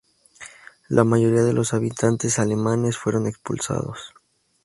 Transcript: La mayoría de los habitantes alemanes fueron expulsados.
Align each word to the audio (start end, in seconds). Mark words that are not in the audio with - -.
La 0.89 1.03
mayoría 1.03 1.43
de 1.43 1.53
los 1.53 1.75
habitantes 1.75 2.39
alemanes 2.39 2.97
fueron 2.97 3.27
expulsados. 3.27 4.15